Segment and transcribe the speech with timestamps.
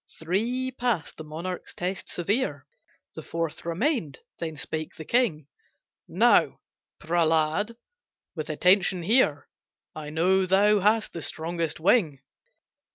[0.17, 2.65] Three passed the monarch's test severe,
[3.13, 5.45] The fourth remained: then spake the king,
[6.07, 6.59] "Now,
[6.99, 7.75] Prehlad,
[8.35, 9.47] with attention hear,
[9.93, 12.19] I know thou hast the strongest wing!